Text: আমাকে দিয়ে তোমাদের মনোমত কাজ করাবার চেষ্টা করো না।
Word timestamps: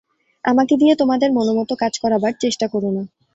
আমাকে 0.45 0.73
দিয়ে 0.77 0.93
তোমাদের 0.95 1.29
মনোমত 1.31 1.69
কাজ 1.79 1.93
করাবার 1.99 2.33
চেষ্টা 2.39 2.65
করো 2.67 2.89
না। 2.91 3.03